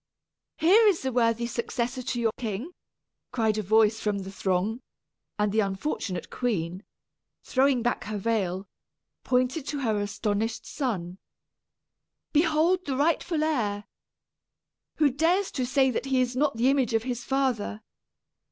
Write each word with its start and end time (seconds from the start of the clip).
"Here 0.57 0.87
is 0.87 1.05
a 1.05 1.11
worthy 1.11 1.45
successor 1.45 2.01
to 2.01 2.19
your 2.19 2.31
king!" 2.35 2.71
cried 3.31 3.59
a 3.59 3.61
voice 3.61 3.99
from 3.99 4.17
the 4.17 4.31
throng; 4.31 4.81
and 5.37 5.51
the 5.51 5.59
unfortunate 5.59 6.31
queen, 6.31 6.83
throwing 7.43 7.83
back 7.83 8.05
her 8.05 8.17
veil, 8.17 8.67
pointed 9.23 9.67
to 9.67 9.81
her 9.81 9.99
astonished 10.01 10.65
son. 10.65 11.19
"Behold 12.33 12.83
the 12.87 12.97
rightful 12.97 13.43
heir! 13.43 13.83
Who 14.95 15.11
dares 15.11 15.51
to 15.51 15.67
say 15.67 15.91
that 15.91 16.05
he 16.07 16.19
is 16.19 16.35
not 16.35 16.57
the 16.57 16.71
image 16.71 16.95
of 16.95 17.03
his 17.03 17.23
father? 17.23 17.83